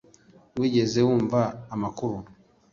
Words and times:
wigeze 0.59 0.99
wumva 1.07 1.39
amakuru 1.73 2.17